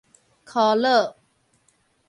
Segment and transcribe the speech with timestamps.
[0.43, 1.13] 箍絡